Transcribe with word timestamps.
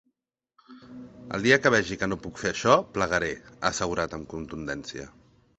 El 1.37 1.43
dia 1.49 1.59
que 1.65 1.71
vegi 1.75 1.99
que 2.03 2.09
no 2.11 2.19
puc 2.25 2.41
fer 2.45 2.53
això, 2.53 2.79
plegaré, 2.97 3.31
ha 3.59 3.73
assegurat 3.73 4.17
amb 4.19 4.31
contundència. 4.37 5.11